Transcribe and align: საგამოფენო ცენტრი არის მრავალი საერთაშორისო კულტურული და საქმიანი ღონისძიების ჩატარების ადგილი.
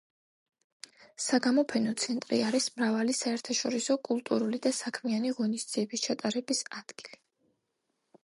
საგამოფენო 1.25 1.91
ცენტრი 2.03 2.39
არის 2.45 2.69
მრავალი 2.77 3.15
საერთაშორისო 3.17 3.97
კულტურული 4.09 4.61
და 4.67 4.73
საქმიანი 4.77 5.33
ღონისძიების 5.41 6.07
ჩატარების 6.07 6.63
ადგილი. 6.81 7.21